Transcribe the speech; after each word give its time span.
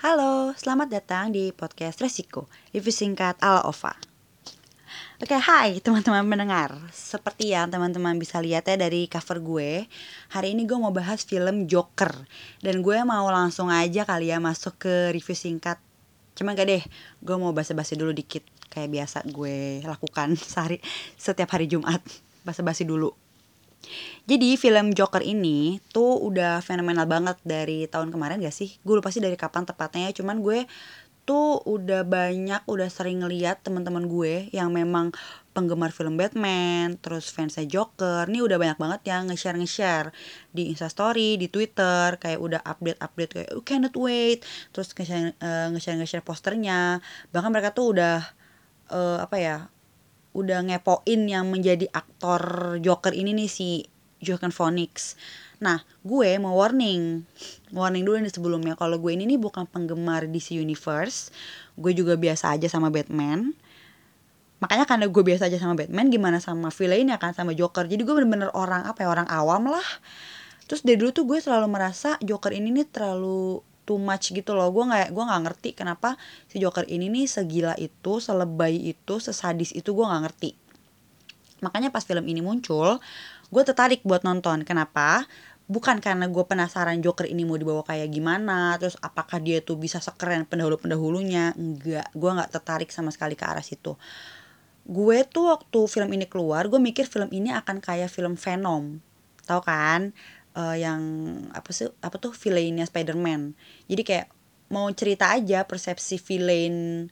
Halo, 0.00 0.56
selamat 0.56 0.88
datang 0.88 1.28
di 1.28 1.52
podcast 1.52 2.00
Resiko, 2.00 2.48
review 2.72 2.88
singkat 2.88 3.36
ala 3.36 3.68
OVA. 3.68 3.92
Oke, 5.20 5.36
hai 5.36 5.76
teman-teman 5.76 6.24
pendengar. 6.24 6.72
Seperti 6.88 7.52
yang 7.52 7.68
teman-teman 7.68 8.16
bisa 8.16 8.40
lihat 8.40 8.64
ya 8.64 8.80
dari 8.80 9.04
cover 9.12 9.44
gue, 9.44 9.84
hari 10.32 10.56
ini 10.56 10.64
gue 10.64 10.80
mau 10.80 10.88
bahas 10.88 11.20
film 11.20 11.68
Joker. 11.68 12.16
Dan 12.64 12.80
gue 12.80 12.96
mau 13.04 13.28
langsung 13.28 13.68
aja 13.68 14.08
kali 14.08 14.32
ya 14.32 14.40
masuk 14.40 14.80
ke 14.80 15.12
review 15.12 15.36
singkat. 15.36 15.76
Cuma 16.32 16.56
gak 16.56 16.72
deh, 16.72 16.80
gue 17.20 17.36
mau 17.36 17.52
basa-basi 17.52 17.92
dulu 17.92 18.16
dikit 18.16 18.40
kayak 18.72 18.88
biasa 18.88 19.28
gue 19.28 19.84
lakukan 19.84 20.32
sehari 20.40 20.80
setiap 21.20 21.52
hari 21.52 21.68
Jumat. 21.68 22.00
Basa-basi 22.40 22.88
dulu. 22.88 23.12
Jadi 24.28 24.54
film 24.60 24.92
Joker 24.94 25.24
ini 25.24 25.82
tuh 25.90 26.20
udah 26.22 26.62
fenomenal 26.62 27.08
banget 27.08 27.36
dari 27.42 27.88
tahun 27.90 28.14
kemarin 28.14 28.38
gak 28.44 28.54
sih? 28.54 28.78
Gue 28.86 29.00
lupa 29.00 29.10
sih 29.10 29.18
dari 29.18 29.34
kapan 29.34 29.66
tepatnya, 29.66 30.12
cuman 30.14 30.38
gue 30.44 30.68
tuh 31.28 31.62
udah 31.62 32.02
banyak 32.02 32.64
udah 32.66 32.88
sering 32.90 33.22
ngeliat 33.22 33.62
teman-teman 33.62 34.10
gue 34.10 34.50
yang 34.50 34.74
memang 34.74 35.14
penggemar 35.54 35.90
film 35.94 36.18
Batman, 36.18 36.98
terus 36.98 37.30
fansnya 37.30 37.66
Joker, 37.66 38.26
nih 38.26 38.42
udah 38.42 38.58
banyak 38.58 38.78
banget 38.78 39.00
yang 39.10 39.30
nge-share 39.30 39.58
nge-share 39.58 40.08
di 40.54 40.70
Instastory, 40.70 41.38
di 41.38 41.46
Twitter, 41.50 42.18
kayak 42.18 42.38
udah 42.38 42.60
update-update 42.62 43.30
kayak 43.30 43.50
oh, 43.54 43.62
cannot 43.62 43.94
wait, 43.98 44.46
terus 44.70 44.90
nge-share 44.94 45.34
uh, 45.42 45.70
nge-share 45.74 45.98
nge-share 45.98 46.24
posternya, 46.26 47.02
bahkan 47.34 47.50
mereka 47.50 47.74
tuh 47.74 47.94
udah 47.98 48.26
uh, 48.90 49.18
apa 49.22 49.36
ya, 49.38 49.56
udah 50.30 50.62
ngepoin 50.66 51.20
yang 51.26 51.50
menjadi 51.50 51.90
aktor 51.90 52.76
Joker 52.78 53.10
ini 53.10 53.34
nih 53.34 53.50
si 53.50 53.68
Joaquin 54.20 54.52
Phoenix. 54.52 55.16
Nah, 55.60 55.84
gue 56.04 56.40
mau 56.40 56.56
warning, 56.56 57.24
warning 57.72 58.04
dulu 58.04 58.16
nih 58.20 58.32
sebelumnya 58.32 58.74
kalau 58.76 58.96
gue 58.96 59.12
ini 59.12 59.28
nih 59.28 59.40
bukan 59.40 59.68
penggemar 59.68 60.28
DC 60.28 60.56
Universe, 60.56 61.32
gue 61.76 61.92
juga 61.92 62.16
biasa 62.16 62.56
aja 62.56 62.68
sama 62.68 62.88
Batman. 62.88 63.52
Makanya 64.60 64.84
karena 64.84 65.08
gue 65.08 65.22
biasa 65.24 65.48
aja 65.48 65.56
sama 65.56 65.76
Batman, 65.76 66.12
gimana 66.12 66.36
sama 66.40 66.68
villain 66.68 67.08
ya 67.08 67.16
kan 67.16 67.32
sama 67.32 67.56
Joker. 67.56 67.88
Jadi 67.88 68.04
gue 68.04 68.14
bener-bener 68.14 68.52
orang 68.52 68.84
apa 68.84 69.04
ya 69.04 69.08
orang 69.08 69.28
awam 69.28 69.72
lah. 69.72 69.88
Terus 70.68 70.84
dari 70.84 71.00
dulu 71.00 71.10
tuh 71.10 71.24
gue 71.26 71.40
selalu 71.40 71.66
merasa 71.66 72.20
Joker 72.20 72.52
ini 72.52 72.70
nih 72.70 72.86
terlalu 72.92 73.64
too 73.90 73.98
much 73.98 74.30
gitu 74.30 74.54
loh. 74.54 74.70
Gue 74.70 74.86
nggak 74.86 75.10
gue 75.10 75.24
nggak 75.26 75.42
ngerti 75.50 75.70
kenapa 75.74 76.14
si 76.46 76.62
Joker 76.62 76.86
ini 76.86 77.10
nih 77.10 77.26
segila 77.26 77.74
itu 77.74 78.22
selebay 78.22 78.94
itu 78.94 79.18
sesadis 79.18 79.74
itu 79.74 79.90
gue 79.90 80.06
nggak 80.06 80.22
ngerti. 80.30 80.54
Makanya 81.66 81.90
pas 81.90 82.06
film 82.06 82.22
ini 82.30 82.38
muncul 82.38 83.02
gue 83.50 83.62
tertarik 83.66 84.06
buat 84.06 84.22
nonton. 84.22 84.62
Kenapa? 84.62 85.26
Bukan 85.66 85.98
karena 85.98 86.30
gue 86.30 86.44
penasaran 86.46 87.02
Joker 87.02 87.26
ini 87.26 87.42
mau 87.42 87.58
dibawa 87.58 87.82
kayak 87.82 88.14
gimana 88.14 88.78
terus 88.78 88.94
apakah 89.02 89.42
dia 89.42 89.58
tuh 89.58 89.74
bisa 89.74 89.98
sekeren 89.98 90.46
pendahulu 90.46 90.78
pendahulunya 90.78 91.50
enggak 91.58 92.06
gue 92.14 92.30
nggak 92.30 92.50
tertarik 92.54 92.94
sama 92.94 93.10
sekali 93.10 93.34
ke 93.34 93.42
arah 93.42 93.62
situ. 93.62 93.98
Gue 94.86 95.26
tuh 95.26 95.50
waktu 95.50 95.80
film 95.90 96.10
ini 96.14 96.30
keluar 96.30 96.70
gue 96.70 96.78
mikir 96.78 97.10
film 97.10 97.26
ini 97.34 97.50
akan 97.50 97.82
kayak 97.82 98.10
film 98.10 98.38
Venom. 98.38 99.02
Tau 99.46 99.62
kan 99.66 100.14
uh, 100.56 100.76
yang 100.76 101.00
apa 101.54 101.70
sih 101.70 101.90
apa 102.02 102.16
tuh 102.16 102.34
villainnya 102.34 102.86
Spider-Man. 102.86 103.54
Jadi 103.86 104.02
kayak 104.02 104.26
mau 104.70 104.86
cerita 104.94 105.34
aja 105.34 105.66
persepsi 105.66 106.16
villain 106.22 107.06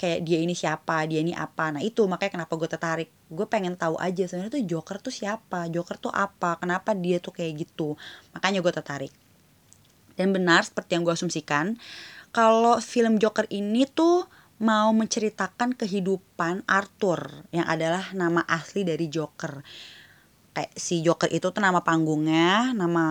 kayak 0.00 0.24
dia 0.24 0.40
ini 0.40 0.56
siapa 0.56 1.04
dia 1.04 1.20
ini 1.20 1.36
apa. 1.36 1.76
Nah 1.76 1.84
itu 1.84 2.08
makanya 2.08 2.40
kenapa 2.40 2.52
gue 2.56 2.68
tertarik. 2.68 3.10
Gue 3.28 3.44
pengen 3.44 3.76
tahu 3.76 4.00
aja 4.00 4.24
sebenarnya 4.24 4.56
tuh 4.56 4.64
Joker 4.64 4.96
tuh 4.96 5.12
siapa 5.12 5.68
Joker 5.68 6.00
tuh 6.00 6.12
apa 6.12 6.56
kenapa 6.56 6.96
dia 6.96 7.20
tuh 7.20 7.36
kayak 7.36 7.68
gitu. 7.68 8.00
Makanya 8.32 8.64
gue 8.64 8.72
tertarik. 8.72 9.12
Dan 10.16 10.32
benar 10.32 10.64
seperti 10.64 10.96
yang 10.96 11.04
gue 11.04 11.12
asumsikan 11.12 11.76
kalau 12.32 12.80
film 12.80 13.20
Joker 13.20 13.44
ini 13.52 13.84
tuh 13.88 14.24
mau 14.60 14.92
menceritakan 14.92 15.72
kehidupan 15.72 16.68
Arthur 16.68 17.48
yang 17.48 17.64
adalah 17.64 18.12
nama 18.12 18.44
asli 18.44 18.84
dari 18.84 19.08
Joker 19.08 19.64
kayak 20.50 20.74
si 20.74 21.00
Joker 21.06 21.30
itu 21.30 21.54
tuh 21.54 21.62
nama 21.62 21.80
panggungnya, 21.86 22.74
nama 22.74 23.04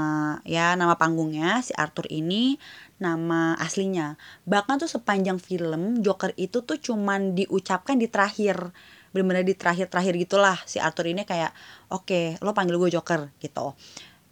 ya 0.43 0.75
nama 0.75 0.99
panggungnya 0.99 1.63
si 1.63 1.71
Arthur 1.71 2.05
ini 2.11 2.59
nama 2.99 3.55
aslinya. 3.55 4.19
Bahkan 4.43 4.83
tuh 4.83 4.91
sepanjang 4.91 5.39
film 5.39 6.03
Joker 6.03 6.35
itu 6.35 6.61
tuh 6.67 6.75
cuman 6.77 7.33
diucapkan 7.33 7.95
di 7.95 8.11
terakhir. 8.11 8.75
Bener-bener 9.15 9.41
di 9.47 9.55
terakhir-terakhir 9.57 10.13
gitulah 10.19 10.57
si 10.69 10.77
Arthur 10.77 11.09
ini 11.09 11.25
kayak 11.25 11.55
oke 11.89 12.05
okay, 12.05 12.25
lo 12.43 12.51
panggil 12.51 12.75
gue 12.75 12.91
Joker 12.93 13.31
gitu. 13.39 13.73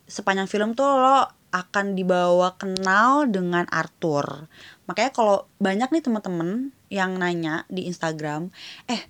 Sepanjang 0.07 0.47
film 0.51 0.75
tuh 0.75 0.99
lo 0.99 1.27
akan 1.51 1.95
dibawa 1.95 2.59
kenal 2.59 3.25
dengan 3.31 3.63
Arthur. 3.71 4.51
Makanya 4.85 5.11
kalau 5.15 5.47
banyak 5.63 5.89
nih 5.89 6.03
temen-temen 6.03 6.75
yang 6.91 7.15
nanya 7.15 7.63
di 7.71 7.87
Instagram, 7.87 8.51
eh 8.87 9.07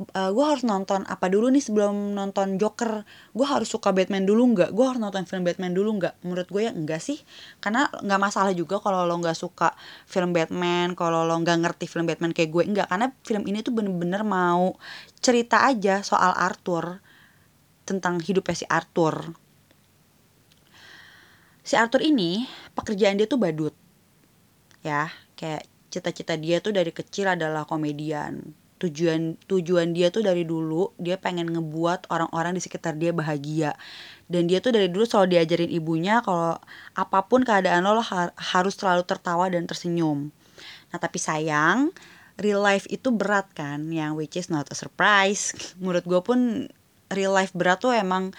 uh, 0.00 0.08
eh, 0.16 0.30
gue 0.32 0.44
harus 0.44 0.64
nonton 0.64 1.04
apa 1.04 1.28
dulu 1.28 1.52
nih 1.52 1.60
sebelum 1.60 2.16
nonton 2.16 2.56
Joker? 2.56 3.04
Gue 3.36 3.46
harus 3.46 3.68
suka 3.68 3.92
Batman 3.92 4.24
dulu 4.24 4.56
nggak? 4.56 4.70
Gue 4.72 4.84
harus 4.88 5.00
nonton 5.00 5.28
film 5.28 5.44
Batman 5.44 5.76
dulu 5.76 6.00
nggak? 6.00 6.24
Menurut 6.24 6.48
gue 6.48 6.62
ya 6.64 6.72
enggak 6.72 7.04
sih. 7.04 7.20
Karena 7.60 7.88
nggak 7.92 8.20
masalah 8.20 8.52
juga 8.56 8.80
kalau 8.80 9.04
lo 9.04 9.14
nggak 9.20 9.36
suka 9.36 9.76
film 10.08 10.32
Batman 10.32 10.96
kalau 10.96 11.28
lo 11.28 11.36
nggak 11.36 11.58
ngerti 11.60 11.84
film 11.84 12.08
Batman 12.08 12.32
kayak 12.32 12.50
gue 12.50 12.62
enggak 12.64 12.86
karena 12.88 13.12
film 13.24 13.44
ini 13.44 13.60
tuh 13.60 13.72
bener-bener 13.76 14.22
mau 14.24 14.74
cerita 15.20 15.68
aja 15.68 16.00
soal 16.00 16.32
Arthur 16.32 17.04
tentang 17.84 18.22
hidupnya 18.24 18.56
si 18.56 18.66
Arthur. 18.68 19.36
Si 21.60 21.76
Arthur 21.76 22.00
ini 22.00 22.48
pekerjaan 22.72 23.20
dia 23.20 23.28
tuh 23.28 23.36
badut. 23.36 23.76
Ya 24.80 25.12
kayak 25.36 25.68
cita-cita 25.92 26.38
dia 26.38 26.62
tuh 26.62 26.72
dari 26.72 26.94
kecil 26.94 27.34
adalah 27.34 27.66
komedian 27.66 28.59
tujuan 28.80 29.36
tujuan 29.44 29.92
dia 29.92 30.08
tuh 30.08 30.24
dari 30.24 30.48
dulu 30.48 30.96
dia 30.96 31.20
pengen 31.20 31.52
ngebuat 31.52 32.08
orang-orang 32.08 32.56
di 32.56 32.62
sekitar 32.64 32.96
dia 32.96 33.12
bahagia. 33.12 33.76
Dan 34.24 34.48
dia 34.48 34.64
tuh 34.64 34.72
dari 34.72 34.88
dulu 34.88 35.04
selalu 35.04 35.36
diajarin 35.36 35.68
ibunya 35.68 36.24
kalau 36.24 36.56
apa 36.96 37.18
pun 37.28 37.44
keadaan 37.44 37.84
lo, 37.84 38.00
lo 38.00 38.02
har 38.02 38.32
harus 38.40 38.74
selalu 38.80 39.04
tertawa 39.04 39.52
dan 39.52 39.68
tersenyum. 39.68 40.32
Nah 40.90 40.98
tapi 40.98 41.20
sayang 41.20 41.92
real 42.40 42.64
life 42.64 42.88
itu 42.88 43.12
berat 43.12 43.52
kan 43.52 43.92
yang 43.92 44.16
which 44.16 44.40
is 44.40 44.48
not 44.48 44.64
a 44.72 44.76
surprise. 44.76 45.52
Menurut 45.82 46.08
gue 46.08 46.20
pun 46.24 46.66
real 47.12 47.36
life 47.36 47.52
berat 47.52 47.84
tuh 47.84 47.92
emang 47.92 48.32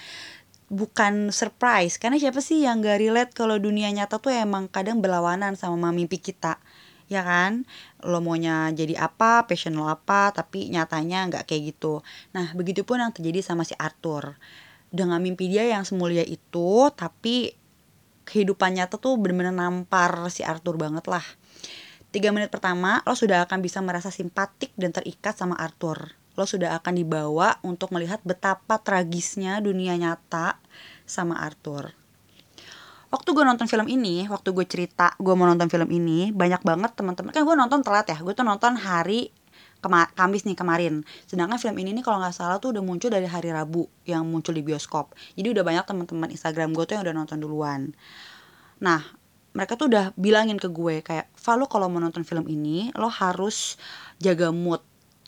bukan 0.72 1.30
surprise. 1.30 2.02
Karena 2.02 2.18
siapa 2.18 2.42
sih 2.42 2.66
yang 2.66 2.82
gak 2.82 2.98
relate 2.98 3.32
kalau 3.38 3.60
dunia 3.62 3.92
nyata 3.94 4.18
tuh 4.18 4.34
emang 4.34 4.72
kadang 4.72 5.04
berlawanan 5.04 5.54
sama 5.54 5.94
mimpi 5.94 6.18
kita 6.18 6.58
ya 7.12 7.28
kan? 7.28 7.68
Lo 8.08 8.24
maunya 8.24 8.72
jadi 8.72 8.96
apa 8.96 9.44
passion 9.44 9.76
lo 9.76 9.92
apa 9.92 10.32
tapi 10.32 10.72
nyatanya 10.72 11.28
nggak 11.28 11.44
kayak 11.44 11.76
gitu. 11.76 12.00
Nah 12.32 12.56
begitu 12.56 12.88
pun 12.88 13.04
yang 13.04 13.12
terjadi 13.12 13.44
sama 13.44 13.68
si 13.68 13.76
Arthur. 13.76 14.40
Dengan 14.88 15.20
mimpi 15.20 15.52
dia 15.52 15.68
yang 15.68 15.84
semulia 15.84 16.24
itu 16.24 16.88
tapi 16.96 17.52
kehidupan 18.24 18.80
nyata 18.80 18.96
tuh 18.96 19.20
bener-bener 19.20 19.52
nampar 19.52 20.32
si 20.32 20.48
Arthur 20.48 20.80
banget 20.80 21.04
lah. 21.12 21.24
Tiga 22.16 22.32
menit 22.32 22.48
pertama 22.48 23.04
lo 23.04 23.16
sudah 23.16 23.44
akan 23.44 23.60
bisa 23.60 23.84
merasa 23.84 24.08
simpatik 24.08 24.72
dan 24.80 24.96
terikat 24.96 25.36
sama 25.36 25.60
Arthur. 25.60 26.16
Lo 26.40 26.48
sudah 26.48 26.80
akan 26.80 26.96
dibawa 26.96 27.60
untuk 27.60 27.92
melihat 27.92 28.24
betapa 28.24 28.80
tragisnya 28.80 29.60
dunia 29.60 30.00
nyata 30.00 30.56
sama 31.04 31.44
Arthur 31.44 32.01
waktu 33.12 33.30
gue 33.36 33.44
nonton 33.44 33.68
film 33.68 33.88
ini 33.92 34.26
waktu 34.32 34.56
gue 34.56 34.66
cerita 34.66 35.14
gue 35.20 35.34
mau 35.36 35.46
nonton 35.46 35.68
film 35.68 35.92
ini 35.92 36.32
banyak 36.32 36.64
banget 36.64 36.96
teman-teman 36.96 37.36
kan 37.36 37.44
gue 37.44 37.56
nonton 37.60 37.84
telat 37.84 38.08
ya 38.08 38.18
gue 38.18 38.34
tuh 38.34 38.48
nonton 38.48 38.80
hari 38.80 39.30
Kema 39.82 40.14
Kamis 40.14 40.46
nih 40.46 40.54
kemarin. 40.54 41.02
Sedangkan 41.26 41.58
film 41.58 41.74
ini 41.82 41.90
nih 41.98 42.06
kalau 42.06 42.22
nggak 42.22 42.38
salah 42.38 42.62
tuh 42.62 42.70
udah 42.70 42.86
muncul 42.86 43.10
dari 43.10 43.26
hari 43.26 43.50
Rabu 43.50 43.90
yang 44.06 44.30
muncul 44.30 44.54
di 44.54 44.62
bioskop. 44.62 45.18
Jadi 45.34 45.58
udah 45.58 45.66
banyak 45.66 45.86
teman-teman 45.90 46.30
Instagram 46.30 46.78
gue 46.78 46.86
tuh 46.86 46.94
yang 47.02 47.04
udah 47.10 47.16
nonton 47.18 47.42
duluan. 47.42 47.90
Nah 48.78 49.02
mereka 49.58 49.76
tuh 49.76 49.90
udah 49.92 50.14
bilangin 50.16 50.62
ke 50.62 50.70
gue 50.70 51.02
kayak 51.02 51.28
Val 51.34 51.66
kalau 51.66 51.90
mau 51.90 52.00
nonton 52.00 52.22
film 52.22 52.46
ini 52.48 52.94
lo 52.94 53.10
harus 53.10 53.76
jaga 54.22 54.54
mood 54.54 54.80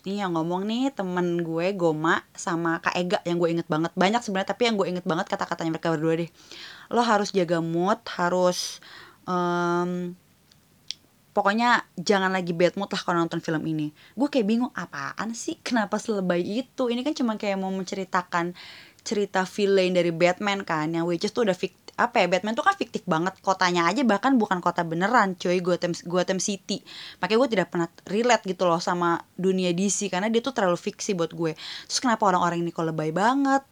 nih 0.04 0.24
yang 0.24 0.36
ngomong 0.36 0.68
nih 0.68 0.92
temen 0.92 1.40
gue 1.40 1.72
Goma 1.72 2.20
sama 2.36 2.78
Kak 2.78 2.94
Ega 2.94 3.18
yang 3.24 3.40
gue 3.40 3.48
inget 3.50 3.68
banget. 3.68 3.92
Banyak 3.96 4.20
sebenarnya 4.20 4.52
tapi 4.52 4.68
yang 4.68 4.76
gue 4.76 4.86
inget 4.88 5.04
banget 5.08 5.26
kata-katanya 5.28 5.76
mereka 5.76 5.92
berdua 5.92 6.14
deh. 6.20 6.30
Lo 6.92 7.00
harus 7.02 7.32
jaga 7.32 7.58
mood 7.64 8.00
harus 8.16 8.84
um, 9.24 10.12
pokoknya 11.34 11.84
jangan 11.98 12.30
lagi 12.30 12.54
bad 12.54 12.78
mood 12.78 12.88
lah 12.88 13.02
kalau 13.02 13.20
nonton 13.20 13.44
film 13.44 13.60
ini. 13.66 13.90
Gue 14.16 14.30
kayak 14.30 14.46
bingung 14.46 14.72
apaan 14.72 15.36
sih? 15.36 15.60
Kenapa 15.66 16.00
selebay 16.00 16.40
itu? 16.40 16.88
Ini 16.88 17.04
kan 17.04 17.12
cuma 17.12 17.36
kayak 17.36 17.60
mau 17.60 17.72
menceritakan 17.72 18.56
cerita 19.04 19.44
villain 19.44 19.92
dari 19.92 20.08
Batman 20.08 20.64
kan 20.64 20.88
yang 20.88 21.04
which 21.04 21.28
is 21.28 21.32
tuh 21.36 21.44
udah 21.44 21.52
fiktif 21.52 21.83
apa 21.94 22.18
ya 22.18 22.26
Batman 22.26 22.58
tuh 22.58 22.66
kan 22.66 22.74
fiktif 22.74 23.06
banget 23.06 23.38
kotanya 23.38 23.86
aja 23.86 24.02
bahkan 24.02 24.34
bukan 24.34 24.58
kota 24.58 24.82
beneran 24.82 25.38
cuy 25.38 25.62
Gotham 25.62 25.94
Gotham 26.06 26.42
City. 26.42 26.82
Makanya 27.22 27.38
gue 27.38 27.50
tidak 27.54 27.68
pernah 27.70 27.88
relate 28.10 28.44
gitu 28.50 28.66
loh 28.66 28.82
sama 28.82 29.22
dunia 29.38 29.70
DC 29.70 30.10
karena 30.10 30.26
dia 30.26 30.42
tuh 30.42 30.50
terlalu 30.50 30.74
fiksi 30.74 31.14
buat 31.14 31.30
gue. 31.30 31.54
Terus 31.86 32.00
kenapa 32.02 32.26
orang-orang 32.26 32.66
ini 32.66 32.74
kok 32.74 32.86
lebay 32.90 33.14
banget? 33.14 33.62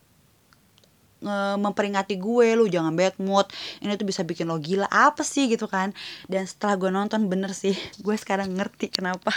Nge- 1.23 1.59
memperingati 1.59 2.19
gue 2.19 2.47
lu 2.59 2.67
jangan 2.67 2.95
bad 2.95 3.15
mood 3.23 3.47
ini 3.79 3.95
tuh 3.95 4.07
bisa 4.07 4.27
bikin 4.27 4.47
lo 4.51 4.59
gila 4.63 4.87
apa 4.87 5.27
sih? 5.27 5.51
gitu 5.51 5.67
kan. 5.67 5.91
Dan 6.31 6.47
setelah 6.47 6.79
gue 6.79 6.91
nonton 6.95 7.27
bener 7.27 7.51
sih 7.51 7.75
gue 8.07 8.15
sekarang 8.15 8.55
ngerti 8.55 8.87
kenapa. 8.91 9.35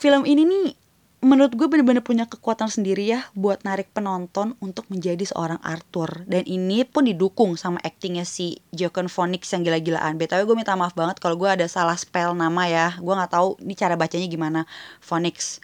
Film 0.00 0.24
ini 0.24 0.44
nih 0.48 0.83
menurut 1.24 1.56
gue 1.56 1.66
bener-bener 1.66 2.04
punya 2.04 2.28
kekuatan 2.28 2.68
sendiri 2.68 3.08
ya 3.08 3.24
buat 3.32 3.64
narik 3.64 3.90
penonton 3.96 4.54
untuk 4.60 4.84
menjadi 4.92 5.24
seorang 5.24 5.56
Arthur. 5.64 6.28
Dan 6.28 6.44
ini 6.44 6.84
pun 6.84 7.08
didukung 7.08 7.56
sama 7.56 7.80
aktingnya 7.80 8.28
si 8.28 8.60
Joaquin 8.70 9.08
Phoenix 9.08 9.48
yang 9.50 9.64
gila-gilaan. 9.64 10.20
Btw 10.20 10.44
gue 10.44 10.56
minta 10.56 10.76
maaf 10.76 10.92
banget 10.92 11.18
kalau 11.18 11.40
gue 11.40 11.48
ada 11.48 11.64
salah 11.64 11.96
spell 11.96 12.36
nama 12.36 12.68
ya. 12.68 12.86
Gue 13.00 13.16
nggak 13.16 13.32
tahu 13.32 13.56
ini 13.64 13.74
cara 13.74 13.96
bacanya 13.96 14.28
gimana. 14.28 14.60
Phoenix 15.00 15.58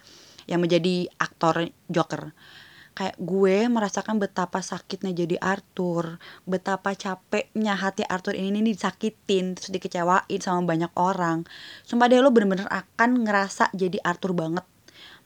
yang 0.49 0.65
menjadi 0.65 1.07
aktor 1.21 1.69
Joker. 1.87 2.33
Kayak 2.91 3.17
gue 3.23 3.57
merasakan 3.71 4.19
betapa 4.19 4.61
sakitnya 4.61 5.15
jadi 5.15 5.39
Arthur 5.39 6.19
betapa 6.43 6.93
capeknya 6.99 7.79
hati 7.79 8.03
Arthur 8.03 8.35
ini 8.35 8.61
nih 8.61 8.75
disakitin 8.75 9.55
terus 9.55 9.71
dikecewain 9.71 10.41
sama 10.43 10.67
banyak 10.67 10.91
orang. 10.99 11.47
Sumpah 11.87 12.11
deh 12.11 12.19
lo 12.19 12.35
bener-bener 12.35 12.67
akan 12.67 13.25
ngerasa 13.25 13.71
jadi 13.73 14.03
Arthur 14.03 14.35
banget 14.35 14.67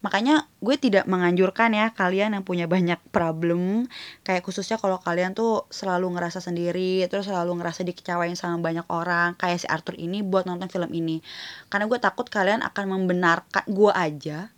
makanya 0.04 0.44
gue 0.60 0.76
tidak 0.76 1.08
menganjurkan 1.08 1.72
ya 1.72 1.88
kalian 1.96 2.36
yang 2.36 2.44
punya 2.44 2.68
banyak 2.68 3.00
problem. 3.08 3.88
Kayak 4.20 4.44
khususnya 4.44 4.76
kalau 4.76 5.00
kalian 5.00 5.32
tuh 5.32 5.64
selalu 5.72 6.12
ngerasa 6.12 6.44
sendiri 6.44 7.08
terus 7.08 7.24
selalu 7.24 7.56
ngerasa 7.56 7.88
dikecewain 7.88 8.36
sama 8.36 8.60
banyak 8.60 8.84
orang. 8.92 9.32
Kayak 9.40 9.64
si 9.64 9.66
Arthur 9.72 9.96
ini 9.96 10.20
buat 10.20 10.44
nonton 10.44 10.68
film 10.68 10.92
ini. 10.92 11.24
Karena 11.72 11.88
gue 11.88 11.96
takut 11.96 12.28
kalian 12.28 12.60
akan 12.60 12.84
membenarkan 12.84 13.64
gue 13.64 13.92
aja 13.96 14.52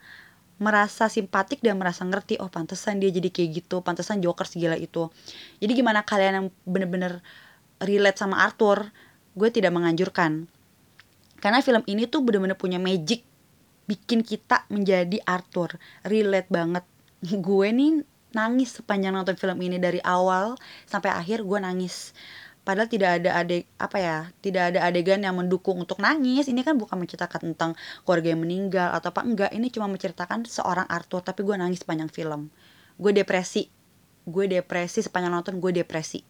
merasa 0.56 1.06
simpatik 1.06 1.60
dan 1.60 1.76
merasa 1.76 2.02
ngerti 2.02 2.40
oh 2.40 2.48
pantesan 2.48 2.96
dia 2.96 3.12
jadi 3.12 3.28
kayak 3.28 3.50
gitu 3.62 3.86
pantesan 3.86 4.18
Joker 4.18 4.50
segila 4.50 4.74
itu. 4.74 5.14
Jadi 5.62 5.72
gimana 5.78 6.02
kalian 6.02 6.32
yang 6.42 6.46
bener-bener 6.66 7.22
relate 7.78 8.18
sama 8.18 8.42
Arthur? 8.42 8.90
Gue 9.38 9.54
tidak 9.54 9.70
menganjurkan. 9.70 10.50
Karena 11.38 11.62
film 11.62 11.86
ini 11.86 12.10
tuh 12.10 12.24
bener-bener 12.26 12.58
punya 12.58 12.82
magic 12.82 13.22
bikin 13.86 14.22
kita 14.26 14.66
menjadi 14.68 15.22
Arthur. 15.24 15.78
Relate 16.06 16.50
banget. 16.50 16.84
Gue 17.22 17.72
nih 17.72 18.02
nangis 18.36 18.76
sepanjang 18.76 19.16
nonton 19.16 19.38
film 19.40 19.56
ini 19.64 19.80
dari 19.80 20.02
awal 20.04 20.60
sampai 20.84 21.14
akhir 21.14 21.46
gue 21.46 21.58
nangis. 21.62 22.12
Padahal 22.66 22.90
tidak 22.90 23.22
ada 23.22 23.30
adeg 23.38 23.62
apa 23.78 23.96
ya 24.02 24.16
tidak 24.42 24.74
ada 24.74 24.90
adegan 24.90 25.22
yang 25.22 25.38
mendukung 25.38 25.78
untuk 25.78 26.02
nangis. 26.02 26.50
Ini 26.50 26.66
kan 26.66 26.74
bukan 26.74 26.98
menceritakan 26.98 27.54
tentang 27.54 27.78
keluarga 28.02 28.34
yang 28.34 28.42
meninggal 28.42 28.90
atau 28.90 29.14
apa 29.14 29.22
enggak. 29.22 29.50
Ini 29.54 29.70
cuma 29.70 29.86
menceritakan 29.86 30.44
seorang 30.50 30.84
Arthur 30.90 31.22
tapi 31.22 31.46
gue 31.46 31.54
nangis 31.54 31.86
sepanjang 31.86 32.10
film. 32.10 32.50
Gue 32.98 33.14
depresi. 33.14 33.70
Gue 34.26 34.50
depresi 34.50 34.98
sepanjang 35.06 35.30
nonton 35.30 35.62
gue 35.62 35.70
depresi. 35.70 36.26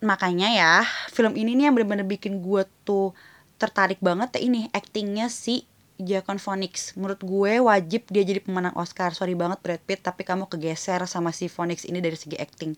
Makanya 0.00 0.48
ya 0.52 0.72
film 1.12 1.36
ini 1.36 1.52
nih 1.52 1.68
yang 1.68 1.74
bener-bener 1.76 2.08
bikin 2.08 2.40
gue 2.40 2.64
tuh 2.88 3.12
tertarik 3.56 4.00
banget 4.04 4.36
ya 4.36 4.40
ini 4.44 4.68
actingnya 4.72 5.32
si 5.32 5.64
Joaquin 5.96 6.36
Phoenix. 6.36 6.92
Menurut 6.96 7.20
gue 7.24 7.52
wajib 7.60 8.08
dia 8.12 8.22
jadi 8.24 8.40
pemenang 8.40 8.76
Oscar. 8.76 9.16
Sorry 9.16 9.32
banget 9.32 9.60
Brad 9.64 9.82
Pitt 9.84 10.04
tapi 10.04 10.22
kamu 10.24 10.48
kegeser 10.48 11.00
sama 11.08 11.32
si 11.32 11.48
Phoenix 11.48 11.88
ini 11.88 12.04
dari 12.04 12.16
segi 12.16 12.36
acting. 12.36 12.76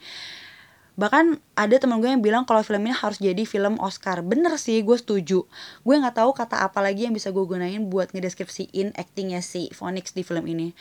Bahkan 0.98 1.38
ada 1.54 1.76
teman 1.78 2.02
gue 2.02 2.10
yang 2.10 2.22
bilang 2.22 2.42
kalau 2.42 2.62
film 2.66 2.82
ini 2.82 2.94
harus 2.94 3.22
jadi 3.22 3.46
film 3.46 3.78
Oscar. 3.78 4.22
Bener 4.22 4.54
sih 4.58 4.82
gue 4.82 4.98
setuju. 4.98 5.46
Gue 5.86 5.94
nggak 5.94 6.18
tahu 6.18 6.34
kata 6.34 6.62
apa 6.62 6.82
lagi 6.82 7.06
yang 7.06 7.14
bisa 7.14 7.30
gue 7.30 7.42
gunain 7.46 7.86
buat 7.86 8.10
ngedeskripsiin 8.10 8.98
actingnya 8.98 9.38
si 9.42 9.70
Phoenix 9.70 10.10
di 10.14 10.26
film 10.26 10.46
ini 10.46 10.74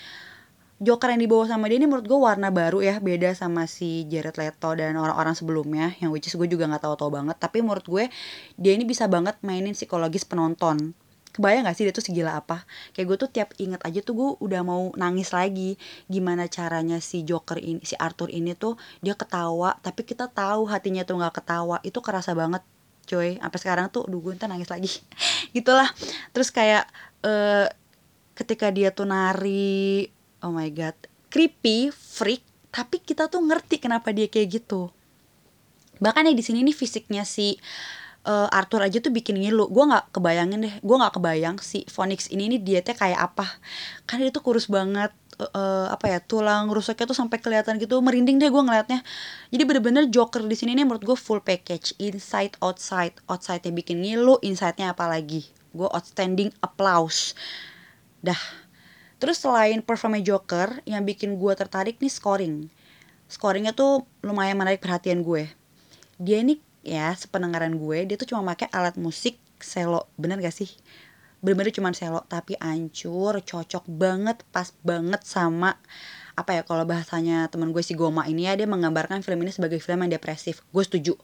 Joker 0.77 1.09
yang 1.09 1.25
dibawa 1.25 1.50
sama 1.50 1.65
dia 1.65 1.81
ini 1.81 1.89
menurut 1.89 2.06
gue 2.06 2.19
warna 2.21 2.53
baru 2.53 2.85
ya 2.85 3.01
beda 3.01 3.33
sama 3.33 3.65
si 3.65 4.06
Jared 4.06 4.38
Leto 4.38 4.77
dan 4.77 4.94
orang-orang 4.94 5.33
sebelumnya 5.33 5.97
yang 5.97 6.13
which 6.13 6.29
is 6.29 6.38
gue 6.38 6.45
juga 6.45 6.69
nggak 6.69 6.85
tahu-tahu 6.85 7.09
banget. 7.18 7.33
Tapi 7.41 7.65
menurut 7.65 7.81
gue 7.89 8.06
dia 8.62 8.71
ini 8.77 8.85
bisa 8.85 9.09
banget 9.09 9.41
mainin 9.41 9.74
psikologis 9.74 10.21
penonton. 10.21 10.94
Kebayang 11.33 11.69
gak 11.69 11.77
sih 11.77 11.85
dia 11.85 11.94
tuh 11.94 12.06
segila 12.06 12.38
apa? 12.38 12.65
Kayak 12.94 13.06
gue 13.09 13.18
tuh 13.25 13.29
tiap 13.29 13.50
inget 13.62 13.81
aja 13.85 14.01
tuh 14.01 14.13
gue 14.18 14.29
udah 14.41 14.62
mau 14.62 14.94
nangis 14.94 15.33
lagi. 15.33 15.81
Gimana 16.06 16.45
caranya 16.45 17.01
si 17.01 17.25
Joker 17.25 17.57
ini 17.57 17.81
si 17.81 17.97
Arthur 17.97 18.30
ini 18.30 18.53
tuh 18.53 18.77
dia 19.01 19.18
ketawa 19.18 19.77
tapi 19.81 20.06
kita 20.06 20.30
tahu 20.30 20.69
hatinya 20.69 21.01
tuh 21.06 21.18
nggak 21.18 21.41
ketawa. 21.41 21.81
Itu 21.81 22.06
kerasa 22.06 22.38
banget 22.38 22.62
coy. 23.09 23.41
Sampai 23.41 23.59
sekarang 23.62 23.89
tuh 23.89 24.06
duh 24.06 24.21
gue 24.21 24.38
nangis 24.45 24.69
lagi. 24.69 24.94
Gitulah. 25.57 25.89
Terus 26.38 26.53
kayak 26.53 26.85
uh, 27.25 27.65
ketika 28.38 28.69
dia 28.69 28.94
tuh 28.94 29.09
nari 29.09 30.06
oh 30.42 30.54
my 30.54 30.69
god. 30.74 30.98
Creepy 31.28 31.92
freak 31.92 32.44
tapi 32.72 33.01
kita 33.01 33.25
tuh 33.31 33.42
ngerti 33.42 33.81
kenapa 33.81 34.13
dia 34.13 34.30
kayak 34.30 34.62
gitu. 34.62 34.94
Bahkan 35.98 36.30
ya 36.30 36.34
di 36.38 36.45
sini 36.45 36.62
nih 36.62 36.75
fisiknya 36.78 37.25
si 37.25 37.57
uh, 38.28 38.48
Arthur 38.54 38.86
aja 38.86 39.01
tuh 39.01 39.10
bikin 39.10 39.39
ngilu. 39.39 39.66
Gue 39.72 39.84
nggak 39.88 40.13
kebayangin 40.13 40.60
deh 40.62 40.75
gue 40.78 40.95
nggak 41.00 41.13
kebayang 41.18 41.57
si 41.63 41.88
Phoenix 41.89 42.30
ini 42.30 42.54
nih 42.54 42.60
dietnya 42.62 42.94
kayak 42.94 43.34
apa. 43.34 43.48
Kan 44.06 44.22
dia 44.22 44.30
tuh 44.30 44.45
kurus 44.45 44.69
banget 44.69 45.10
uh, 45.42 45.88
apa 45.89 46.06
ya 46.12 46.19
tulang 46.22 46.69
rusaknya 46.69 47.10
tuh 47.10 47.18
sampai 47.18 47.42
kelihatan 47.42 47.81
gitu 47.81 47.98
merinding 48.04 48.38
deh 48.38 48.51
gue 48.51 48.62
ngeliatnya. 48.62 49.01
Jadi 49.50 49.63
bener-bener 49.66 50.04
Joker 50.12 50.45
di 50.45 50.54
sini 50.54 50.78
nih 50.78 50.86
menurut 50.86 51.01
gue 51.01 51.18
full 51.18 51.42
package. 51.42 51.98
Inside 51.98 52.60
outside. 52.62 53.18
Outside 53.25 53.66
nya 53.66 53.74
bikin 53.74 54.06
ngilu 54.06 54.38
inside 54.45 54.78
nya 54.78 54.94
apalagi 54.94 55.50
gue 55.74 55.88
outstanding 55.90 56.54
applause. 56.62 57.33
Dah 58.22 58.67
terus 59.18 59.42
selain 59.42 59.81
performa 59.81 60.22
Joker 60.22 60.81
yang 60.86 61.04
bikin 61.04 61.38
gue 61.38 61.54
tertarik 61.58 61.98
nih 61.98 62.12
scoring. 62.14 62.56
Scoringnya 63.28 63.75
tuh 63.75 64.08
lumayan 64.24 64.56
menarik 64.56 64.80
perhatian 64.80 65.25
gue. 65.25 65.52
Dia 66.18 66.42
ini 66.42 66.62
ya 66.86 67.12
sependengaran 67.14 67.75
gue 67.75 68.08
dia 68.08 68.16
tuh 68.16 68.30
cuma 68.30 68.46
pakai 68.54 68.72
alat 68.72 68.96
musik 68.96 69.38
selo. 69.60 70.08
Bener 70.16 70.40
gak 70.40 70.56
sih? 70.56 70.72
Bener-bener 71.44 71.74
cuma 71.75 71.92
selo 71.92 72.24
tapi 72.30 72.56
ancur 72.58 73.44
cocok 73.44 73.84
banget 73.90 74.42
pas 74.50 74.72
banget 74.81 75.22
sama 75.28 75.75
apa 76.38 76.54
ya 76.54 76.62
kalau 76.62 76.86
bahasanya 76.86 77.50
teman 77.50 77.74
gue 77.74 77.81
si 77.81 77.98
Goma 77.98 78.30
ini 78.30 78.46
ya 78.46 78.54
dia 78.54 78.69
menggambarkan 78.69 79.25
film 79.25 79.42
ini 79.42 79.52
sebagai 79.52 79.81
film 79.81 80.06
yang 80.06 80.18
depresif. 80.18 80.62
Gue 80.69 80.86
setuju 80.86 81.18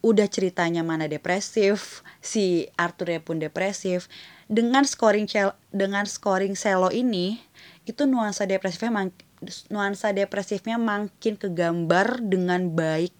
udah 0.00 0.26
ceritanya 0.32 0.80
mana 0.80 1.04
depresif 1.04 2.00
si 2.24 2.68
Arthur 2.76 3.20
pun 3.20 3.36
depresif. 3.36 4.08
Dengan 4.50 4.82
scoring 4.82 5.30
cel 5.30 5.54
dengan 5.70 6.08
scoring 6.08 6.58
selo 6.58 6.90
ini 6.90 7.38
itu 7.86 8.08
nuansa 8.08 8.48
depresifnya 8.48 8.90
mak 8.90 9.14
nuansa 9.70 10.10
depresifnya 10.10 10.80
makin 10.80 11.36
kegambar 11.36 12.18
dengan 12.20 12.72
baik. 12.72 13.14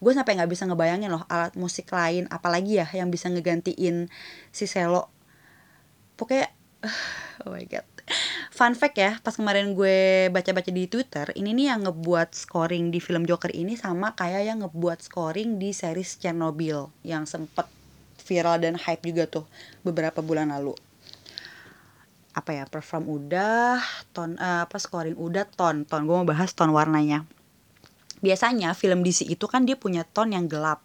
Gue 0.00 0.12
sampai 0.14 0.36
nggak 0.40 0.50
bisa 0.50 0.64
ngebayangin 0.68 1.12
loh 1.12 1.24
alat 1.28 1.54
musik 1.58 1.90
lain 1.92 2.30
apalagi 2.32 2.80
ya 2.80 2.86
yang 2.94 3.12
bisa 3.12 3.28
ngegantiin 3.28 4.08
si 4.54 4.64
selo. 4.64 5.10
Pokoknya 6.14 6.50
oh 7.44 7.52
my 7.52 7.66
god 7.66 7.93
fun 8.54 8.76
fact 8.76 8.96
ya 9.00 9.18
pas 9.24 9.34
kemarin 9.34 9.72
gue 9.72 10.28
baca-baca 10.30 10.70
di 10.70 10.86
twitter 10.86 11.32
ini 11.34 11.56
nih 11.56 11.74
yang 11.74 11.88
ngebuat 11.88 12.36
scoring 12.36 12.92
di 12.92 13.00
film 13.02 13.24
Joker 13.26 13.50
ini 13.50 13.74
sama 13.74 14.12
kayak 14.14 14.42
yang 14.46 14.58
ngebuat 14.62 15.02
scoring 15.02 15.58
di 15.58 15.74
series 15.74 16.20
Chernobyl 16.20 16.92
yang 17.02 17.24
sempet 17.24 17.66
viral 18.24 18.56
dan 18.64 18.80
hype 18.80 19.04
juga 19.04 19.28
tuh 19.28 19.44
beberapa 19.84 20.24
bulan 20.24 20.48
lalu. 20.48 20.72
Apa 22.34 22.50
ya 22.56 22.64
perform 22.66 23.06
udah 23.06 23.78
ton 24.10 24.34
uh, 24.40 24.66
apa 24.66 24.80
scoring 24.80 25.14
udah 25.14 25.44
ton. 25.54 25.86
Ton 25.86 26.08
gue 26.08 26.16
mau 26.16 26.26
bahas 26.26 26.50
ton 26.56 26.72
warnanya. 26.72 27.28
Biasanya 28.24 28.72
film 28.72 29.04
DC 29.04 29.28
itu 29.28 29.44
kan 29.46 29.68
dia 29.68 29.76
punya 29.76 30.02
ton 30.02 30.32
yang 30.32 30.48
gelap. 30.48 30.82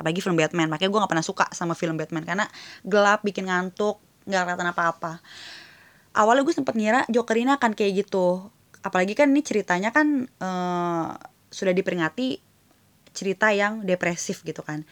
Apalagi 0.00 0.24
film 0.24 0.34
Batman 0.34 0.72
makanya 0.72 0.90
gue 0.90 1.00
nggak 1.04 1.12
pernah 1.12 1.26
suka 1.26 1.46
sama 1.52 1.76
film 1.76 2.00
Batman 2.00 2.24
karena 2.24 2.46
gelap 2.82 3.22
bikin 3.22 3.46
ngantuk 3.46 4.00
nggak 4.26 4.42
kelihatan 4.44 4.68
apa-apa 4.70 5.12
awalnya 6.14 6.44
gue 6.44 6.54
sempet 6.56 6.74
ngira 6.76 7.04
Joker 7.10 7.36
ini 7.36 7.52
akan 7.52 7.72
kayak 7.76 8.06
gitu. 8.06 8.48
Apalagi 8.84 9.12
kan 9.18 9.28
ini 9.32 9.42
ceritanya 9.42 9.90
kan 9.90 10.28
uh, 10.40 11.12
sudah 11.50 11.72
diperingati 11.74 12.38
cerita 13.12 13.50
yang 13.50 13.82
depresif 13.82 14.46
gitu 14.46 14.62
kan. 14.62 14.86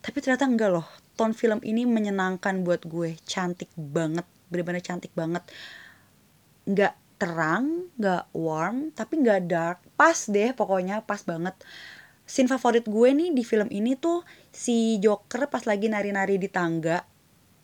Tapi 0.00 0.16
ternyata 0.24 0.48
enggak 0.48 0.70
loh. 0.72 0.86
Ton 1.18 1.36
film 1.36 1.60
ini 1.60 1.84
menyenangkan 1.84 2.64
buat 2.64 2.88
gue. 2.88 3.20
Cantik 3.28 3.68
banget. 3.76 4.24
Bener-bener 4.48 4.80
cantik 4.80 5.12
banget. 5.12 5.44
Nggak 6.64 6.94
terang 7.20 7.92
nggak 8.00 8.32
warm 8.32 8.96
tapi 8.96 9.20
nggak 9.20 9.40
dark. 9.44 9.78
Pas 9.94 10.16
deh 10.16 10.56
pokoknya 10.56 11.04
pas 11.04 11.20
banget. 11.28 11.52
Scene 12.24 12.48
favorit 12.48 12.86
gue 12.86 13.08
nih 13.10 13.34
di 13.34 13.42
film 13.44 13.68
ini 13.68 13.98
tuh 13.98 14.24
si 14.48 14.96
Joker 15.02 15.50
pas 15.50 15.66
lagi 15.66 15.90
nari-nari 15.90 16.38
di 16.38 16.46
tangga 16.46 17.09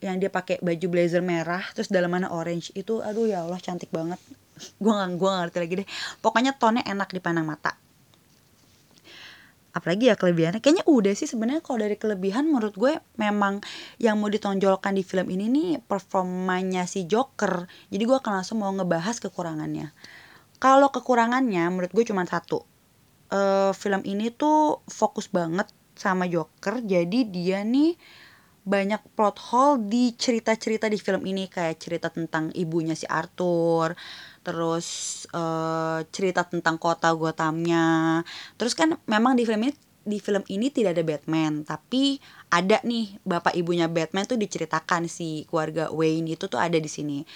yang 0.05 0.21
dia 0.21 0.29
pakai 0.29 0.61
baju 0.61 0.87
blazer 0.93 1.25
merah 1.25 1.65
terus 1.73 1.89
dalamannya 1.89 2.29
orange 2.29 2.69
itu 2.77 3.01
aduh 3.01 3.25
ya 3.25 3.45
Allah 3.49 3.61
cantik 3.61 3.89
banget. 3.89 4.21
Gue 4.83 4.93
nggak 4.93 5.21
gue 5.21 5.31
ngerti 5.31 5.59
lagi 5.61 5.75
deh. 5.85 5.89
Pokoknya 6.25 6.57
tonnya 6.57 6.85
enak 6.85 7.13
dipandang 7.13 7.45
mata. 7.45 7.77
Apalagi 9.77 10.09
ya 10.09 10.17
kelebihannya. 10.17 10.65
Kayaknya 10.65 10.85
udah 10.89 11.13
sih 11.13 11.29
sebenarnya 11.29 11.61
kalau 11.61 11.85
dari 11.85 12.01
kelebihan 12.01 12.49
menurut 12.49 12.73
gue 12.81 12.97
memang 13.21 13.61
yang 14.01 14.17
mau 14.17 14.33
ditonjolkan 14.33 14.97
di 14.97 15.05
film 15.05 15.29
ini 15.29 15.53
nih 15.53 15.71
performanya 15.85 16.89
si 16.89 17.05
Joker. 17.05 17.69
Jadi 17.93 18.03
gue 18.09 18.17
akan 18.17 18.41
langsung 18.41 18.65
mau 18.65 18.73
ngebahas 18.73 19.21
kekurangannya. 19.21 19.93
Kalau 20.57 20.89
kekurangannya 20.89 21.69
menurut 21.69 21.93
gue 21.93 22.05
cuma 22.09 22.25
satu. 22.25 22.65
Uh, 23.27 23.77
film 23.77 24.01
ini 24.09 24.33
tuh 24.33 24.81
fokus 24.89 25.29
banget 25.29 25.69
sama 25.93 26.25
Joker. 26.25 26.81
Jadi 26.81 27.29
dia 27.29 27.61
nih 27.61 28.01
banyak 28.67 28.99
plot 29.15 29.39
hole 29.55 29.87
di 29.87 30.11
cerita-cerita 30.19 30.91
di 30.91 30.99
film 30.99 31.23
ini. 31.23 31.47
Kayak 31.47 31.79
cerita 31.79 32.09
tentang 32.11 32.51
ibunya 32.53 32.99
si 32.99 33.07
Arthur 33.07 33.95
terus 34.47 34.87
uh, 35.35 36.07
cerita 36.15 36.47
tentang 36.47 36.79
kota 36.79 37.11
Gothamnya. 37.15 38.23
Terus 38.59 38.75
kan 38.75 38.99
memang 39.07 39.39
di 39.39 39.47
film 39.47 39.63
ini 39.67 39.75
di 40.07 40.23
film 40.23 40.47
ini 40.47 40.71
tidak 40.71 40.95
ada 40.95 41.03
Batman 41.03 41.67
tapi 41.67 42.23
ada 42.47 42.79
nih 42.87 43.19
bapak 43.27 43.59
ibunya 43.59 43.91
Batman 43.91 44.23
tuh 44.23 44.39
diceritakan 44.39 45.11
si 45.11 45.43
keluarga 45.51 45.91
Wayne 45.91 46.39
itu 46.39 46.47
tuh 46.47 46.63
ada 46.63 46.79
di 46.79 46.87
sini. 46.87 47.27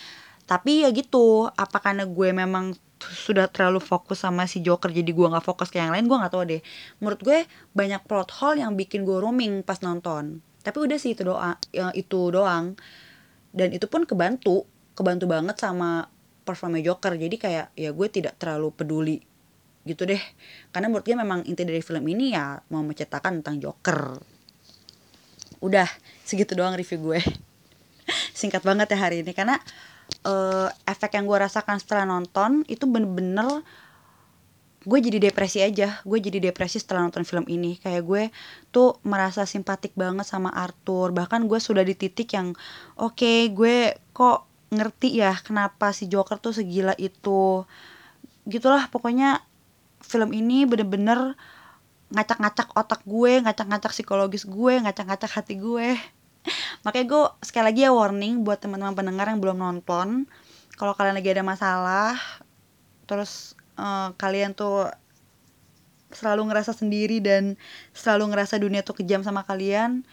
Tapi 0.46 0.86
ya 0.86 0.94
gitu 0.94 1.50
apa 1.50 1.78
karena 1.82 2.06
gue 2.06 2.30
memang 2.30 2.74
sudah 3.00 3.50
terlalu 3.50 3.82
fokus 3.82 4.22
sama 4.22 4.46
si 4.46 4.62
Joker 4.62 4.94
jadi 4.94 5.10
gue 5.10 5.26
nggak 5.34 5.42
fokus 5.42 5.72
ke 5.72 5.82
yang 5.82 5.90
lain 5.90 6.06
gue 6.06 6.14
nggak 6.14 6.30
tahu 6.30 6.46
deh. 6.46 6.62
Menurut 7.02 7.20
gue 7.22 7.38
banyak 7.74 8.02
plot 8.06 8.30
hole 8.38 8.62
yang 8.62 8.78
bikin 8.78 9.02
gue 9.02 9.18
roaming 9.18 9.66
pas 9.66 9.82
nonton 9.82 10.38
tapi 10.60 10.78
udah 10.84 10.98
sih 11.00 11.16
itu 11.16 11.24
doa 11.24 11.56
yang 11.72 11.92
itu 11.96 12.28
doang. 12.28 12.76
Dan 13.50 13.74
itu 13.74 13.88
pun 13.90 14.04
kebantu 14.06 14.68
kebantu 14.94 15.24
banget 15.26 15.56
sama 15.56 16.06
performa 16.44 16.78
Joker. 16.78 17.16
Jadi 17.16 17.36
kayak 17.40 17.66
ya 17.74 17.90
gue 17.90 18.08
tidak 18.12 18.36
terlalu 18.36 18.68
peduli 18.70 19.18
gitu 19.88 20.04
deh. 20.04 20.20
Karena 20.70 20.92
menurut 20.92 21.04
gue 21.08 21.16
memang 21.16 21.40
inti 21.48 21.64
dari 21.64 21.80
film 21.80 22.04
ini 22.06 22.36
ya 22.36 22.60
mau 22.70 22.84
menceritakan 22.84 23.40
tentang 23.40 23.56
Joker. 23.58 24.20
Udah 25.64 25.88
segitu 26.22 26.52
doang 26.52 26.76
review 26.76 27.00
gue. 27.00 27.20
Singkat 28.38 28.60
banget 28.60 28.92
ya 28.92 28.98
hari 29.00 29.24
ini. 29.24 29.32
Karena 29.32 29.56
uh, 30.28 30.68
efek 30.84 31.16
yang 31.16 31.24
gue 31.24 31.38
rasakan 31.40 31.80
setelah 31.80 32.04
nonton 32.04 32.68
itu 32.68 32.84
bener-bener 32.84 33.64
gue 34.80 34.98
jadi 35.00 35.18
depresi 35.20 35.60
aja. 35.60 36.00
Gue 36.08 36.24
jadi 36.24 36.40
depresi 36.40 36.80
setelah 36.80 37.04
nonton 37.04 37.24
film 37.28 37.44
ini. 37.52 37.76
Kayak 37.76 38.02
gue 38.04 38.22
tuh 38.72 38.96
merasa 39.04 39.44
simpatik 39.44 39.92
banget 39.92 40.24
sama 40.24 40.48
Arthur. 40.52 41.12
Bahkan 41.12 41.44
gue 41.44 41.60
sudah 41.60 41.84
di 41.84 41.92
titik 41.92 42.32
yang 42.32 42.56
oke 42.96 43.16
okay, 43.16 43.52
gue 43.52 43.96
kok 44.16 44.48
ngerti 44.70 45.18
ya 45.18 45.34
kenapa 45.42 45.92
si 45.92 46.08
Joker 46.08 46.40
tuh 46.40 46.56
segila 46.56 46.96
itu. 46.96 47.64
Gitulah 48.48 48.88
pokoknya 48.88 49.44
film 50.00 50.32
ini 50.32 50.64
bener-bener 50.64 51.36
ngacak-ngacak 52.10 52.74
otak 52.74 53.06
gue 53.06 53.38
ngacak-ngacak 53.46 53.94
psikologis 53.94 54.48
gue 54.48 54.80
ngacak-ngacak 54.80 55.30
hati 55.30 55.60
gue. 55.60 55.92
Makanya 56.88 57.06
gue 57.06 57.22
sekali 57.44 57.64
lagi 57.68 57.80
ya 57.84 57.92
warning 57.92 58.40
buat 58.48 58.64
teman-teman 58.64 58.96
pendengar 58.96 59.28
yang 59.28 59.44
belum 59.44 59.60
nonton. 59.60 60.24
Kalau 60.80 60.96
kalian 60.96 61.20
lagi 61.20 61.36
ada 61.36 61.44
masalah 61.44 62.16
terus 63.04 63.58
uh, 63.80 64.12
kalian 64.20 64.52
tuh 64.52 64.92
selalu 66.12 66.52
ngerasa 66.52 66.76
sendiri 66.76 67.24
dan 67.24 67.56
selalu 67.96 68.34
ngerasa 68.34 68.60
dunia 68.60 68.84
tuh 68.84 69.00
kejam 69.00 69.24
sama 69.24 69.46
kalian 69.46 70.04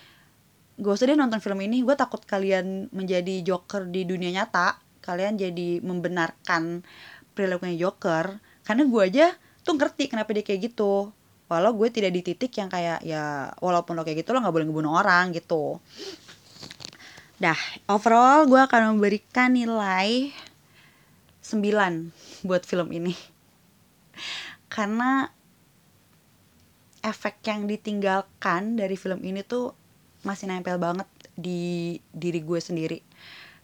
gue 0.78 0.94
usah 0.94 1.10
deh 1.10 1.18
nonton 1.18 1.42
film 1.42 1.58
ini. 1.66 1.82
Gue 1.82 1.98
takut 1.98 2.22
kalian 2.22 2.94
menjadi 2.94 3.42
joker 3.42 3.90
di 3.90 4.06
dunia 4.06 4.30
nyata. 4.30 4.78
Kalian 5.02 5.36
jadi 5.36 5.82
membenarkan 5.82 6.86
perilakunya 7.34 7.76
joker. 7.90 8.38
Karena 8.62 8.86
gue 8.86 9.02
aja 9.02 9.28
tuh 9.66 9.74
ngerti 9.76 10.14
kenapa 10.14 10.30
dia 10.38 10.46
kayak 10.46 10.72
gitu. 10.74 11.10
Walau 11.50 11.74
gue 11.74 11.90
tidak 11.90 12.14
di 12.14 12.22
titik 12.22 12.54
yang 12.60 12.70
kayak 12.70 13.02
ya 13.02 13.50
walaupun 13.64 13.98
lo 13.98 14.04
kayak 14.06 14.22
gitu 14.22 14.36
lo 14.36 14.44
nggak 14.44 14.54
boleh 14.54 14.66
ngebunuh 14.70 14.94
orang 15.02 15.34
gitu. 15.34 15.82
Dah 17.42 17.58
overall 17.90 18.46
gue 18.46 18.62
akan 18.62 18.98
memberikan 18.98 19.54
nilai 19.56 20.30
9 21.42 22.44
buat 22.44 22.68
film 22.68 22.90
ini 22.92 23.37
karena 24.68 25.32
efek 27.06 27.40
yang 27.48 27.70
ditinggalkan 27.70 28.76
dari 28.76 29.00
film 29.00 29.24
ini 29.24 29.46
tuh 29.46 29.72
masih 30.28 30.50
nempel 30.52 30.76
banget 30.76 31.08
di 31.38 31.98
diri 32.12 32.42
gue 32.42 32.60
sendiri. 32.60 33.00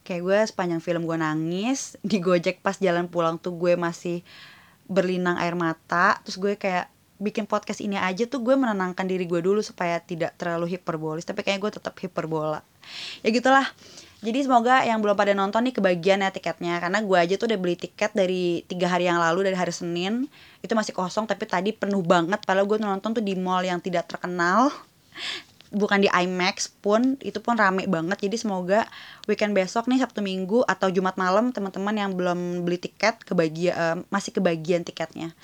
Kayak 0.07 0.21
gue 0.23 0.37
sepanjang 0.53 0.81
film 0.83 1.03
gue 1.03 1.17
nangis 1.19 1.95
di 2.05 2.23
gojek 2.23 2.63
pas 2.63 2.77
jalan 2.79 3.09
pulang 3.11 3.35
tuh 3.41 3.55
gue 3.57 3.75
masih 3.75 4.21
berlinang 4.87 5.39
air 5.39 5.55
mata 5.55 6.19
terus 6.27 6.35
gue 6.35 6.59
kayak 6.59 6.91
bikin 7.15 7.47
podcast 7.47 7.79
ini 7.79 7.95
aja 7.95 8.27
tuh 8.27 8.43
gue 8.43 8.51
menenangkan 8.51 9.07
diri 9.07 9.23
gue 9.23 9.39
dulu 9.39 9.63
supaya 9.63 9.95
tidak 10.03 10.35
terlalu 10.35 10.75
hiperbolis 10.75 11.23
tapi 11.23 11.39
kayaknya 11.39 11.61
gue 11.63 11.71
tetap 11.79 11.95
hiperbola. 11.99 12.61
Ya 13.23 13.29
gitulah 13.31 13.67
jadi 14.23 14.39
semoga 14.39 14.87
yang 14.87 15.03
belum 15.03 15.19
pada 15.19 15.35
nonton 15.35 15.67
nih 15.67 15.75
kebagian 15.75 16.23
ya 16.23 16.31
tiketnya. 16.31 16.79
Karena 16.79 17.03
gue 17.03 17.17
aja 17.19 17.35
tuh 17.35 17.51
udah 17.51 17.59
beli 17.59 17.75
tiket 17.75 18.15
dari 18.15 18.63
tiga 18.71 18.87
hari 18.87 19.11
yang 19.11 19.19
lalu 19.19 19.51
dari 19.51 19.57
hari 19.59 19.75
Senin. 19.75 20.31
Itu 20.63 20.79
masih 20.79 20.95
kosong 20.95 21.27
tapi 21.27 21.43
tadi 21.43 21.75
penuh 21.75 21.99
banget. 21.99 22.39
Padahal 22.47 22.63
gue 22.63 22.79
nonton 22.79 23.11
tuh 23.11 23.19
di 23.19 23.35
mall 23.35 23.67
yang 23.67 23.83
tidak 23.83 24.07
terkenal. 24.07 24.71
Bukan 25.75 26.05
di 26.05 26.07
IMAX 26.07 26.71
pun 26.71 27.19
itu 27.19 27.35
pun 27.43 27.59
rame 27.59 27.83
banget. 27.83 28.23
Jadi 28.23 28.39
semoga 28.39 28.87
weekend 29.27 29.51
besok 29.51 29.91
nih 29.91 29.99
Sabtu 29.99 30.23
Minggu 30.23 30.63
atau 30.71 30.87
Jumat 30.87 31.19
malam 31.19 31.51
teman-teman 31.51 31.91
yang 31.91 32.15
belum 32.15 32.63
beli 32.63 32.79
tiket 32.79 33.19
kebagian 33.27 33.75
uh, 33.75 33.97
masih 34.07 34.31
kebagian 34.31 34.87
tiketnya. 34.87 35.35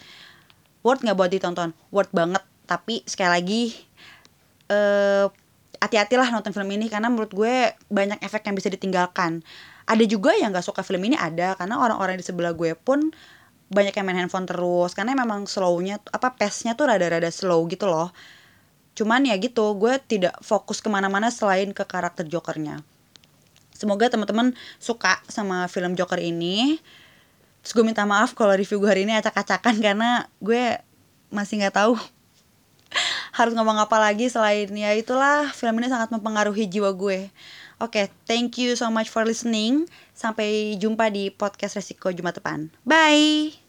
Worth 0.88 1.04
nggak 1.04 1.18
buat 1.20 1.32
ditonton? 1.36 1.76
Worth 1.92 2.16
banget. 2.16 2.46
Tapi 2.64 3.04
sekali 3.04 3.28
lagi 3.28 3.64
uh, 4.72 5.28
hati-hatilah 5.80 6.30
nonton 6.32 6.52
film 6.52 6.70
ini 6.76 6.92
karena 6.92 7.08
menurut 7.08 7.32
gue 7.32 7.74
banyak 7.88 8.20
efek 8.24 8.48
yang 8.48 8.56
bisa 8.56 8.68
ditinggalkan. 8.68 9.42
Ada 9.90 10.06
juga 10.06 10.36
yang 10.36 10.54
nggak 10.54 10.68
suka 10.68 10.84
film 10.86 11.02
ini 11.08 11.16
ada. 11.16 11.56
Karena 11.56 11.80
orang-orang 11.80 12.20
di 12.20 12.26
sebelah 12.28 12.54
gue 12.54 12.76
pun 12.76 13.10
banyak 13.72 13.96
yang 13.96 14.06
main 14.06 14.20
handphone 14.22 14.46
terus. 14.46 14.94
Karena 14.94 15.16
memang 15.16 15.48
slownya 15.48 15.98
apa 16.12 16.36
pace-nya 16.36 16.76
tuh 16.76 16.92
rada-rada 16.92 17.32
slow 17.32 17.66
gitu 17.72 17.88
loh. 17.88 18.12
Cuman 18.94 19.24
ya 19.26 19.40
gitu 19.40 19.80
gue 19.80 19.96
tidak 20.04 20.36
fokus 20.44 20.84
ke 20.84 20.92
mana-mana 20.92 21.32
selain 21.32 21.72
ke 21.72 21.88
karakter 21.88 22.28
Jokernya. 22.28 22.84
Semoga 23.72 24.12
teman-teman 24.12 24.52
suka 24.76 25.24
sama 25.32 25.66
film 25.72 25.96
Joker 25.96 26.20
ini. 26.20 26.84
Terus 27.64 27.74
gue 27.76 27.86
minta 27.88 28.04
maaf 28.04 28.36
kalau 28.36 28.52
review 28.52 28.84
gue 28.84 28.92
hari 28.92 29.08
ini 29.08 29.16
acak-acakan 29.16 29.80
karena 29.80 30.28
gue 30.44 30.84
masih 31.32 31.64
nggak 31.64 31.80
tahu 31.80 31.96
harus 33.40 33.56
ngomong 33.56 33.80
apa 33.80 33.96
lagi 33.96 34.28
selain 34.28 34.68
ya 34.76 34.92
itulah 34.92 35.48
film 35.56 35.80
ini 35.80 35.88
sangat 35.88 36.12
mempengaruhi 36.12 36.68
jiwa 36.68 36.92
gue. 36.92 37.32
Oke, 37.80 38.04
okay, 38.04 38.06
thank 38.28 38.60
you 38.60 38.76
so 38.76 38.92
much 38.92 39.08
for 39.08 39.24
listening. 39.24 39.88
Sampai 40.12 40.76
jumpa 40.76 41.08
di 41.08 41.32
podcast 41.32 41.80
Resiko 41.80 42.12
Jumat 42.12 42.44
depan. 42.44 42.68
Bye. 42.84 43.69